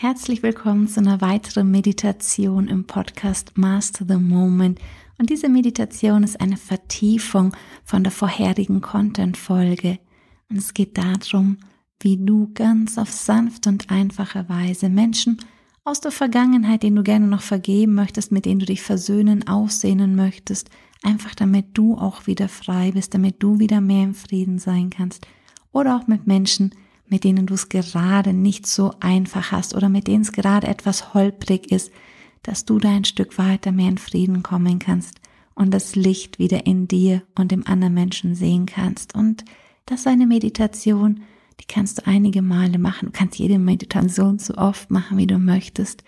[0.00, 4.78] Herzlich willkommen zu einer weiteren Meditation im Podcast Master the Moment.
[5.18, 9.98] Und diese Meditation ist eine Vertiefung von der vorherigen Content-Folge.
[10.48, 11.56] Und es geht darum,
[11.98, 15.38] wie du ganz auf sanfte und einfache Weise Menschen
[15.82, 20.14] aus der Vergangenheit, denen du gerne noch vergeben möchtest, mit denen du dich versöhnen, aussehnen
[20.14, 20.70] möchtest,
[21.02, 25.26] einfach damit du auch wieder frei bist, damit du wieder mehr im Frieden sein kannst.
[25.72, 26.72] Oder auch mit Menschen,
[27.10, 31.14] mit denen du es gerade nicht so einfach hast oder mit denen es gerade etwas
[31.14, 31.90] holprig ist,
[32.42, 35.20] dass du da ein Stück weiter mehr in Frieden kommen kannst
[35.54, 39.14] und das Licht wieder in dir und im anderen Menschen sehen kannst.
[39.14, 39.44] Und
[39.86, 41.22] das ist eine Meditation,
[41.60, 43.06] die kannst du einige Male machen.
[43.06, 46.04] Du kannst jede Meditation so oft machen, wie du möchtest.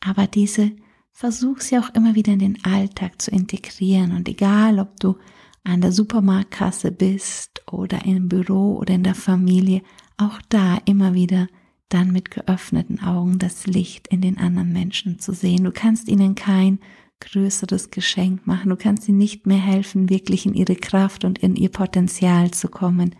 [0.00, 0.72] Aber diese
[1.12, 4.12] versuch sie auch immer wieder in den Alltag zu integrieren.
[4.12, 5.16] Und egal, ob du
[5.64, 9.82] an der Supermarktkasse bist oder im Büro oder in der Familie,
[10.18, 11.48] auch da immer wieder
[11.88, 15.64] dann mit geöffneten Augen das Licht in den anderen Menschen zu sehen.
[15.64, 16.80] Du kannst ihnen kein
[17.20, 18.70] größeres Geschenk machen.
[18.70, 22.68] Du kannst ihnen nicht mehr helfen, wirklich in ihre Kraft und in ihr Potenzial zu
[22.68, 23.14] kommen.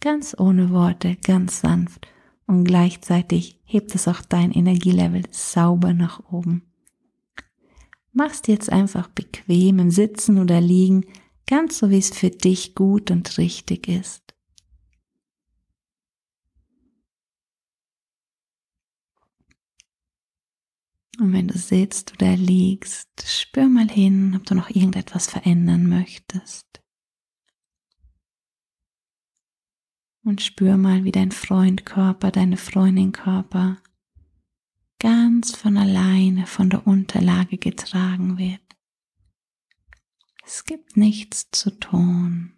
[0.00, 2.08] Ganz ohne Worte, ganz sanft.
[2.46, 6.62] Und gleichzeitig hebt es auch dein Energielevel sauber nach oben.
[8.12, 11.06] Machst jetzt einfach bequem im Sitzen oder Liegen,
[11.46, 14.23] ganz so wie es für dich gut und richtig ist.
[21.18, 26.66] Und wenn du sitzt oder liegst, spür mal hin, ob du noch irgendetwas verändern möchtest.
[30.24, 33.76] Und spür mal, wie dein Freundkörper, deine Freundin Körper
[34.98, 38.62] ganz von alleine von der Unterlage getragen wird.
[40.46, 42.53] Es gibt nichts zu tun.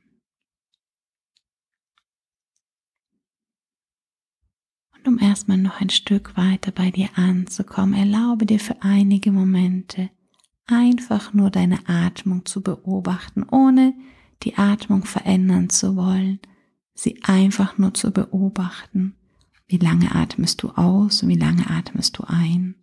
[5.06, 10.10] Um erstmal noch ein Stück weiter bei dir anzukommen, erlaube dir für einige Momente
[10.66, 13.94] einfach nur deine Atmung zu beobachten, ohne
[14.42, 16.40] die Atmung verändern zu wollen,
[16.94, 19.14] sie einfach nur zu beobachten.
[19.66, 22.74] Wie lange atmest du aus und wie lange atmest du ein?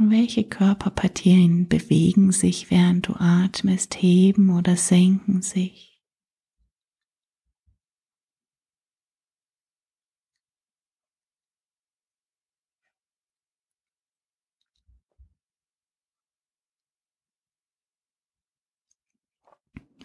[0.00, 6.00] Welche Körperpartien bewegen sich, während du atmest, heben oder senken sich?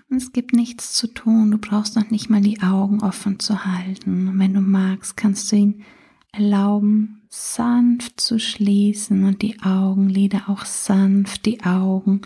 [0.09, 4.27] Es gibt nichts zu tun, du brauchst noch nicht mal die Augen offen zu halten.
[4.27, 5.83] Und wenn du magst, kannst du ihn
[6.31, 12.21] erlauben, sanft zu schließen und die Augenlider auch sanft die Augen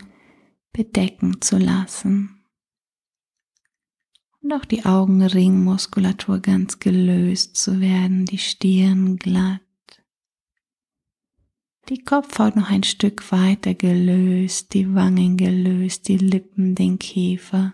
[0.72, 2.44] bedecken zu lassen.
[4.42, 9.62] Und auch die Augenringmuskulatur ganz gelöst zu werden, die Stirn glatt,
[11.88, 17.72] die Kopfhaut noch ein Stück weiter gelöst, die Wangen gelöst, die Lippen, den Kiefer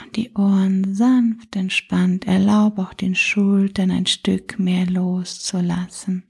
[0.00, 2.26] und die Ohren sanft entspannt.
[2.26, 6.24] Erlaube auch den Schultern ein Stück mehr loszulassen.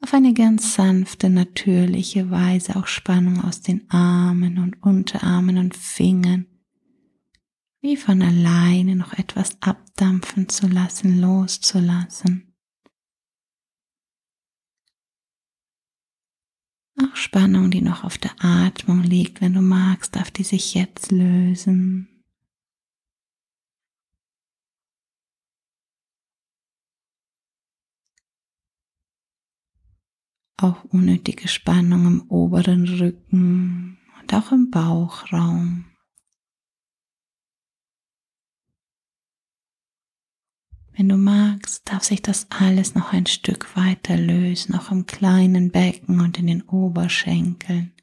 [0.00, 6.46] Auf eine ganz sanfte, natürliche Weise auch Spannung aus den Armen und Unterarmen und Fingern
[7.80, 12.47] wie von alleine noch etwas abdampfen zu lassen, loszulassen.
[17.28, 21.12] Auch Spannung, die noch auf der Atmung liegt, wenn du magst, darf die sich jetzt
[21.12, 22.08] lösen.
[30.56, 35.87] Auch unnötige Spannung im oberen Rücken und auch im Bauchraum.
[40.98, 45.70] Wenn du magst, darf sich das alles noch ein Stück weiter lösen, auch im kleinen
[45.70, 47.94] Becken und in den Oberschenkeln.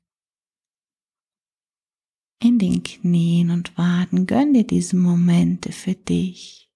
[2.41, 6.71] In den Knien und Waden gönn dir diese Momente für dich,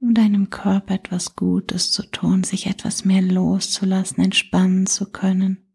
[0.00, 5.74] um deinem Körper etwas Gutes zu tun, sich etwas mehr loszulassen, entspannen zu können.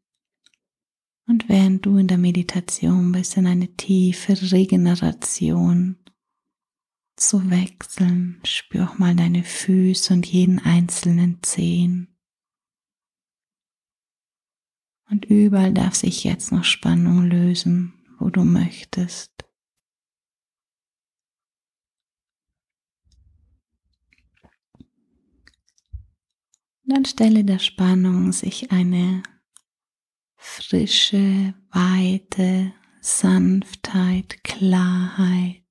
[1.26, 5.98] Und während du in der Meditation bist, in eine tiefe Regeneration
[7.28, 8.42] zu wechseln.
[8.44, 12.10] Spür auch mal deine Füße und jeden einzelnen Zehen.
[15.10, 19.32] Und überall darf sich jetzt noch Spannung lösen, wo du möchtest.
[26.86, 29.24] Und anstelle der Spannung sich eine
[30.36, 35.63] frische, weite Sanftheit, Klarheit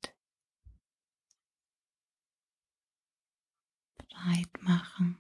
[4.22, 5.18] breit machen.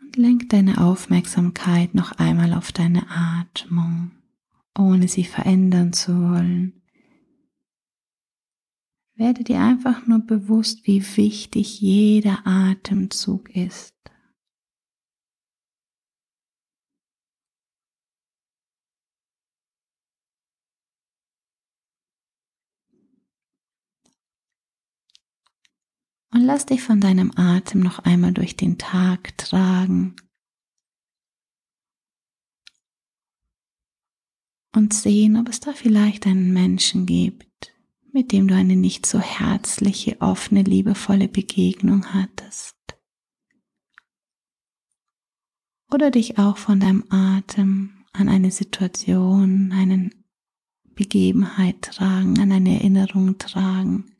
[0.00, 4.12] Und lenk deine Aufmerksamkeit noch einmal auf deine Atmung,
[4.76, 6.82] ohne sie verändern zu wollen.
[9.14, 13.94] Werde dir einfach nur bewusst, wie wichtig jeder Atemzug ist.
[26.42, 30.16] Und lass dich von deinem Atem noch einmal durch den Tag tragen.
[34.74, 37.72] Und sehen, ob es da vielleicht einen Menschen gibt,
[38.12, 42.74] mit dem du eine nicht so herzliche, offene, liebevolle Begegnung hattest.
[45.92, 50.10] Oder dich auch von deinem Atem an eine Situation, eine
[50.96, 54.12] Begebenheit tragen, an eine Erinnerung tragen.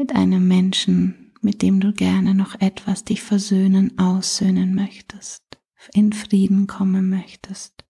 [0.00, 5.42] Mit einem Menschen, mit dem du gerne noch etwas dich versöhnen, aussöhnen möchtest,
[5.92, 7.84] in Frieden kommen möchtest.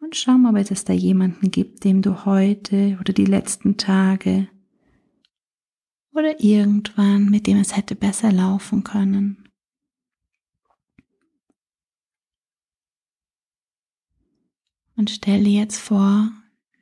[0.00, 4.48] Und schau mal, ob es da jemanden gibt, dem du heute oder die letzten Tage
[6.12, 9.48] oder irgendwann, mit dem es hätte besser laufen können.
[14.94, 16.30] Und stelle jetzt vor,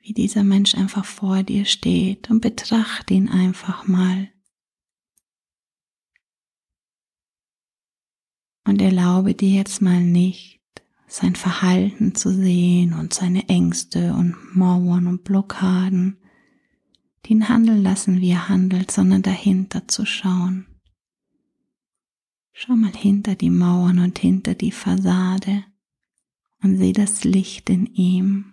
[0.00, 4.28] wie dieser Mensch einfach vor dir steht und betrachte ihn einfach mal.
[8.64, 10.60] Und erlaube dir jetzt mal nicht,
[11.06, 16.18] sein Verhalten zu sehen und seine Ängste und Mauern und Blockaden,
[17.26, 20.66] die ihn handeln lassen, wie er handelt, sondern dahinter zu schauen.
[22.52, 25.64] Schau mal hinter die Mauern und hinter die Fassade
[26.62, 28.49] und sieh das Licht in ihm.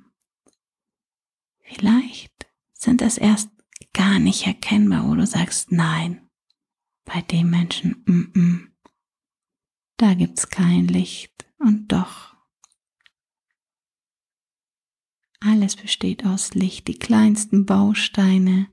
[1.68, 3.50] Vielleicht sind es erst
[3.94, 6.30] gar nicht erkennbar, wo du sagst, nein,
[7.06, 8.68] bei dem Menschen, mm -mm,
[9.98, 12.38] da gibt's kein Licht und doch
[15.40, 16.88] Alles besteht aus Licht.
[16.88, 18.68] Die kleinsten Bausteine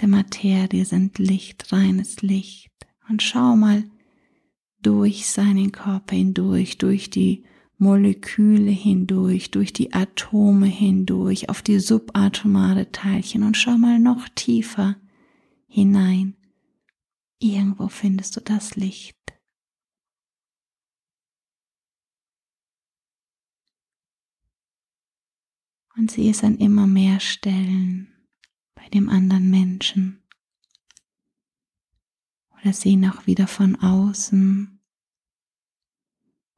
[0.00, 2.72] der Materie sind Licht, reines Licht.
[3.08, 3.84] Und schau mal
[4.80, 7.44] durch seinen Körper hindurch, durch die
[7.78, 14.96] Moleküle hindurch, durch die Atome hindurch, auf die subatomare Teilchen und schau mal noch tiefer
[15.66, 16.36] hinein.
[17.38, 19.16] Irgendwo findest du das Licht.
[25.96, 28.12] und sieh es an immer mehr Stellen
[28.74, 30.22] bei dem anderen Menschen.
[32.60, 34.75] Oder sieh auch wieder von außen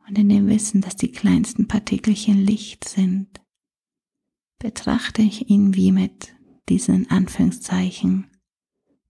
[0.08, 3.40] und in dem Wissen, dass die kleinsten Partikelchen Licht sind,
[4.58, 6.34] betrachte ich ihn wie mit
[6.68, 8.26] diesen Anführungszeichen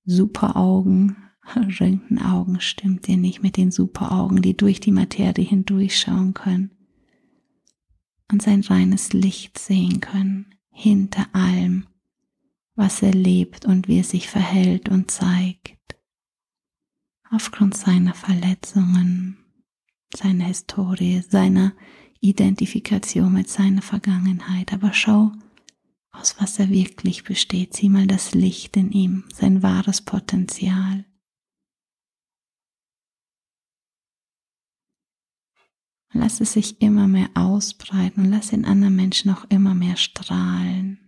[0.05, 1.17] Superaugen,
[1.81, 6.71] Röntgenaugen stimmt dir nicht mit den Superaugen, die durch die Materie hindurchschauen können
[8.31, 11.87] und sein reines Licht sehen können hinter allem,
[12.75, 15.97] was er lebt und wie er sich verhält und zeigt.
[17.31, 19.38] Aufgrund seiner Verletzungen,
[20.15, 21.75] seiner Historie, seiner
[22.21, 24.73] Identifikation mit seiner Vergangenheit.
[24.73, 25.33] Aber schau,
[26.11, 27.75] aus was er wirklich besteht.
[27.75, 31.05] Sieh mal das Licht in ihm, sein wahres Potenzial.
[36.13, 41.08] Lass es sich immer mehr ausbreiten und lass den anderen Menschen auch immer mehr strahlen.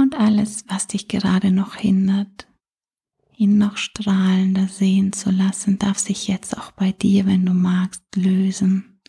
[0.00, 2.48] Und alles, was dich gerade noch hindert,
[3.36, 8.02] ihn noch strahlender sehen zu lassen, darf sich jetzt auch bei dir, wenn du magst,
[8.16, 9.02] lösen.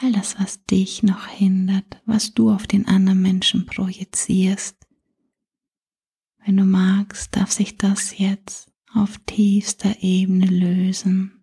[0.00, 4.81] All das, was dich noch hindert, was du auf den anderen Menschen projizierst.
[6.44, 11.38] Wenn du magst, darf sich das jetzt auf tiefster Ebene lösen.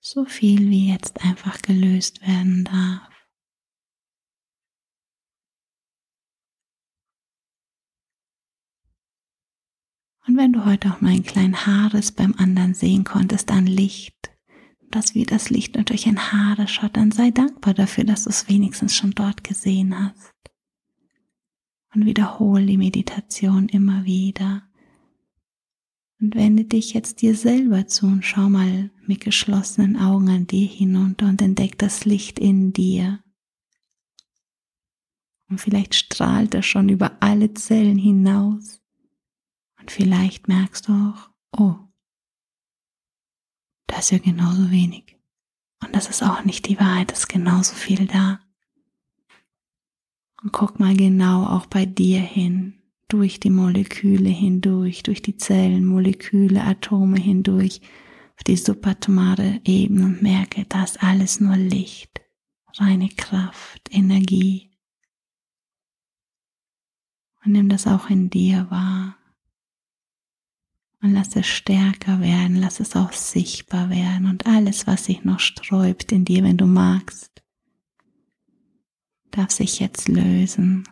[0.00, 3.17] So viel wie jetzt einfach gelöst werden darf.
[10.28, 14.30] Und wenn du heute auch nur ein kleinen Haares beim anderen sehen konntest an Licht,
[14.90, 18.46] dass wie das Licht durch ein Haare schaut, dann sei dankbar dafür, dass du es
[18.46, 20.34] wenigstens schon dort gesehen hast.
[21.94, 24.64] Und wiederhole die Meditation immer wieder.
[26.20, 30.66] Und wende dich jetzt dir selber zu und schau mal mit geschlossenen Augen an dir
[30.66, 33.20] hinunter und entdeck das Licht in dir.
[35.48, 38.82] Und vielleicht strahlt er schon über alle Zellen hinaus.
[39.88, 41.76] Und vielleicht merkst du auch, oh,
[43.86, 45.16] da ist ja genauso wenig.
[45.82, 48.38] Und das ist auch nicht die Wahrheit, ist genauso viel da.
[50.42, 55.86] Und guck mal genau auch bei dir hin, durch die Moleküle hindurch, durch die Zellen,
[55.86, 57.80] Moleküle, Atome hindurch,
[58.36, 62.20] auf die subatomare Ebene und merke, da ist alles nur Licht,
[62.76, 64.70] reine Kraft, Energie.
[67.42, 69.17] Und nimm das auch in dir wahr.
[71.08, 75.40] Und lass es stärker werden, lass es auch sichtbar werden und alles, was sich noch
[75.40, 77.42] sträubt in dir, wenn du magst,
[79.30, 80.86] darf sich jetzt lösen.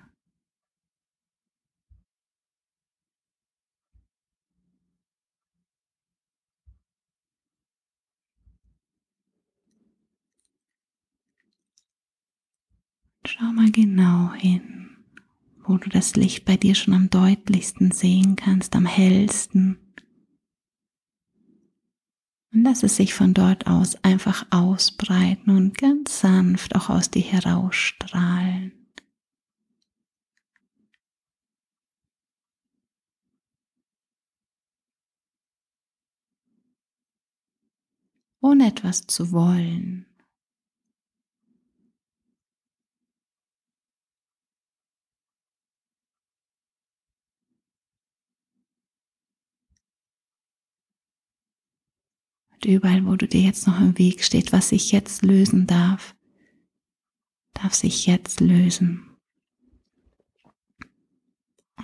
[13.26, 14.96] Schau mal genau hin,
[15.66, 19.85] wo du das Licht bei dir schon am deutlichsten sehen kannst, am hellsten.
[22.56, 27.20] Und lass es sich von dort aus einfach ausbreiten und ganz sanft auch aus dir
[27.20, 28.72] herausstrahlen.
[38.40, 40.06] Ohne etwas zu wollen,
[52.55, 56.14] Und überall, wo du dir jetzt noch im Weg steht, was sich jetzt lösen darf,
[57.54, 59.16] darf sich jetzt lösen.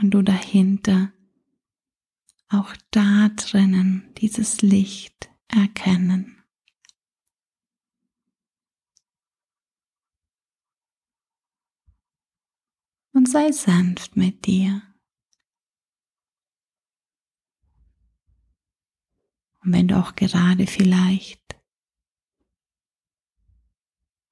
[0.00, 1.12] Und du dahinter
[2.48, 6.42] auch da drinnen dieses Licht erkennen.
[13.14, 14.82] Und sei sanft mit dir.
[19.64, 21.40] Und wenn du auch gerade vielleicht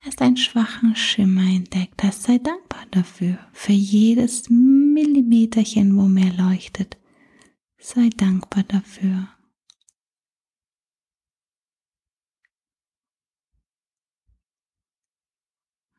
[0.04, 6.99] erst einen schwachen Schimmer entdeckt hast, sei dankbar dafür, für jedes Millimeterchen, wo mehr leuchtet.
[7.78, 9.28] Sei dankbar dafür.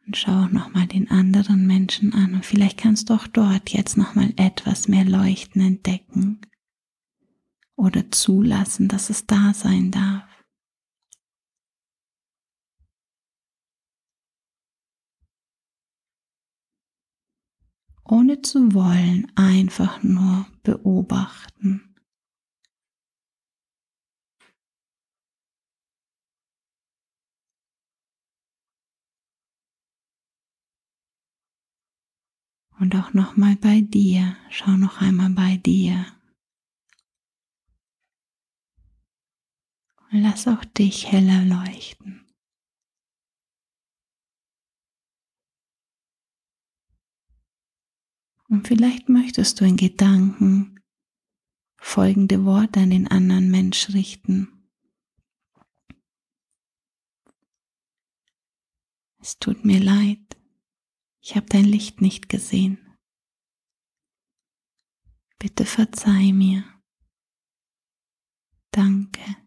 [0.06, 3.96] Und schau auch nochmal den anderen Menschen an und vielleicht kannst du auch dort jetzt
[3.96, 6.42] nochmal etwas mehr Leuchten entdecken
[7.82, 10.24] oder zulassen, dass es da sein darf.
[18.04, 21.96] Ohne zu wollen, einfach nur beobachten.
[32.80, 36.06] Und auch noch mal bei dir, schau noch einmal bei dir.
[40.14, 42.28] Lass auch dich heller leuchten.
[48.50, 50.82] Und vielleicht möchtest du in Gedanken
[51.80, 54.70] folgende Worte an den anderen Mensch richten.
[59.20, 60.38] Es tut mir leid,
[61.22, 62.98] ich habe dein Licht nicht gesehen.
[65.40, 66.66] Bitte verzeih mir.
[68.72, 69.41] Danke.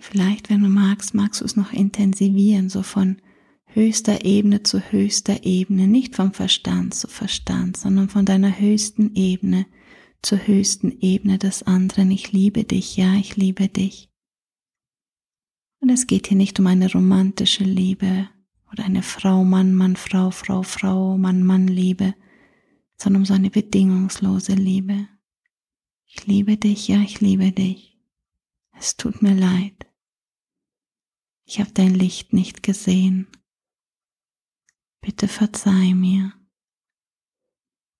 [0.00, 3.18] Vielleicht, wenn du magst, magst du es noch intensivieren, so von
[3.66, 9.66] höchster Ebene zu höchster Ebene, nicht vom Verstand zu Verstand, sondern von deiner höchsten Ebene
[10.22, 12.10] zur höchsten Ebene des anderen.
[12.10, 14.10] Ich liebe dich, ja, ich liebe dich.
[15.80, 18.28] Und es geht hier nicht um eine romantische Liebe
[18.72, 22.14] oder eine Frau, Mann, Mann, Frau, Frau, Frau, Mann, Mann Liebe,
[22.96, 25.08] sondern um so eine bedingungslose Liebe.
[26.04, 27.96] Ich liebe dich, ja, ich liebe dich.
[28.76, 29.87] Es tut mir leid.
[31.48, 33.26] Ich habe dein Licht nicht gesehen.
[35.00, 36.32] Bitte verzeih mir.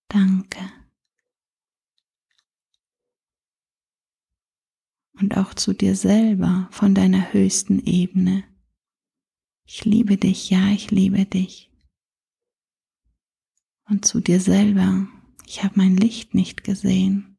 [0.08, 0.78] Danke.
[5.20, 8.44] und auch zu dir selber von deiner höchsten Ebene.
[9.66, 11.70] Ich liebe dich, ja, ich liebe dich.
[13.88, 15.08] Und zu dir selber,
[15.46, 17.36] ich habe mein Licht nicht gesehen.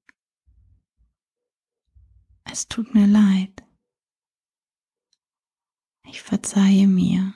[2.44, 3.64] Es tut mir leid.
[6.12, 7.36] Ich verzeihe mir.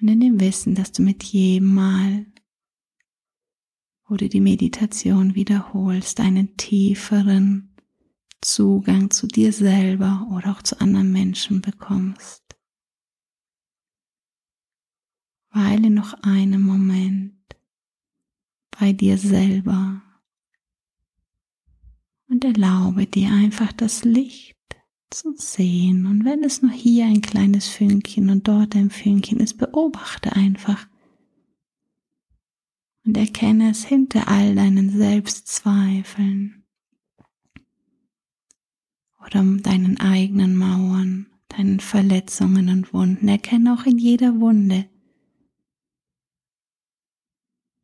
[0.00, 2.26] Und in dem Wissen, dass du mit jedem Mal,
[4.08, 7.76] wo du die Meditation wiederholst, einen tieferen
[8.40, 12.42] Zugang zu dir selber oder auch zu anderen Menschen bekommst.
[15.50, 17.51] Weile noch einen Moment
[18.82, 20.02] bei dir selber
[22.28, 24.56] und erlaube dir einfach das Licht
[25.08, 26.04] zu sehen.
[26.04, 30.88] Und wenn es nur hier ein kleines Fünkchen und dort ein Fünkchen ist, beobachte einfach
[33.04, 36.64] und erkenne es hinter all deinen Selbstzweifeln
[39.24, 43.28] oder deinen eigenen Mauern, deinen Verletzungen und Wunden.
[43.28, 44.86] Erkenne auch in jeder Wunde,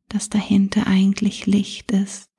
[0.09, 2.29] dass dahinter eigentlich Licht ist.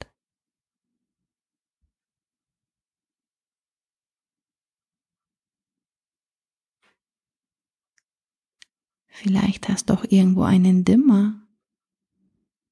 [9.07, 11.47] Vielleicht hast du auch irgendwo einen Dimmer,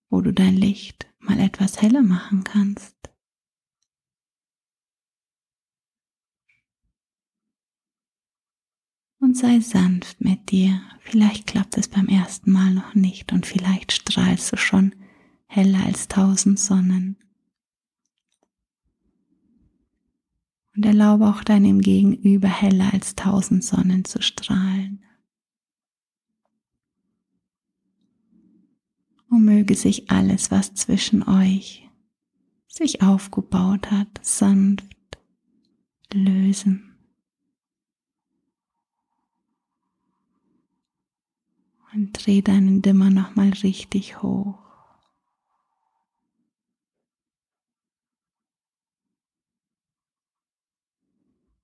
[0.08, 2.97] wo du dein Licht mal etwas heller machen kannst.
[9.20, 10.80] Und sei sanft mit dir.
[11.00, 14.94] Vielleicht klappt es beim ersten Mal noch nicht und vielleicht strahlst du schon
[15.46, 17.16] heller als tausend Sonnen.
[20.76, 25.04] Und erlaube auch deinem Gegenüber heller als tausend Sonnen zu strahlen.
[29.30, 31.88] und möge sich alles, was zwischen euch
[32.66, 34.86] sich aufgebaut hat, sanft
[36.12, 36.87] lösen.
[41.94, 44.58] Und dreh deinen Dimmer nochmal richtig hoch.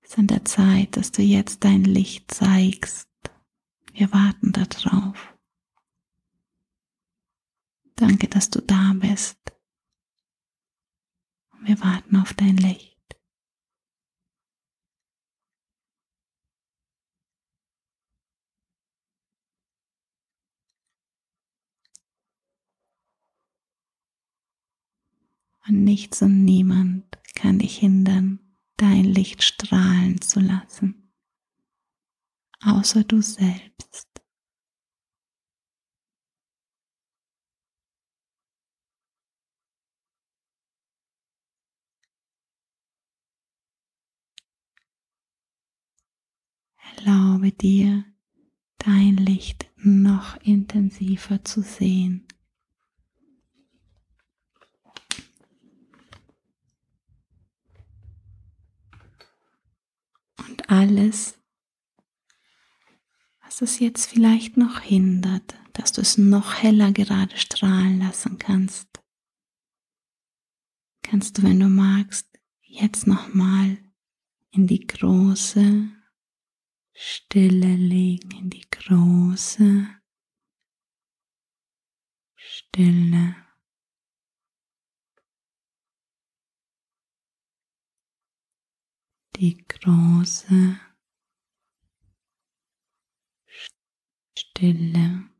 [0.01, 3.09] Es ist an der Zeit, dass du jetzt dein Licht zeigst.
[3.93, 5.35] Wir warten darauf.
[7.95, 9.37] Danke, dass du da bist.
[11.61, 12.94] Wir warten auf dein Licht.
[25.67, 28.39] Und nichts und niemand kann dich hindern,
[28.77, 31.11] dein Licht strahlen zu lassen,
[32.61, 34.07] außer du selbst.
[46.97, 48.05] Erlaube dir,
[48.77, 52.27] dein Licht noch intensiver zu sehen.
[60.67, 61.39] Alles,
[63.41, 68.87] was es jetzt vielleicht noch hindert, dass du es noch heller gerade strahlen lassen kannst,
[71.03, 72.27] kannst du, wenn du magst,
[72.61, 73.77] jetzt nochmal
[74.51, 75.89] in die große
[76.93, 79.87] Stille legen in die große
[82.35, 83.44] Stille.
[89.45, 90.79] Die große
[94.35, 95.34] Stille.